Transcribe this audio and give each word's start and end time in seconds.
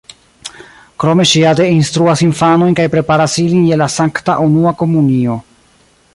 Krome 1.03 1.25
ŝi 1.31 1.43
ade 1.49 1.67
instruas 1.73 2.23
infanojn 2.29 2.73
kaj 2.81 2.87
preparas 2.95 3.37
ilin 3.45 3.69
je 3.73 3.79
la 3.83 3.93
sankta 3.99 4.39
unua 4.49 4.75
komunio. 4.83 5.39